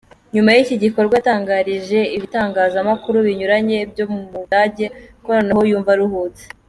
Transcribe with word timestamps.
Nyuma 0.33 0.49
y’iki 0.55 0.75
gikorwa 0.83 1.13
yatangarije 1.17 1.99
ibitangazamakuru 2.15 3.17
binyuranye 3.25 3.77
byo 3.91 4.05
mu 4.13 4.21
budage 4.31 4.85
ko 5.23 5.29
noneho 5.35 5.61
yumva 5.69 5.91
aruhutse. 5.95 6.43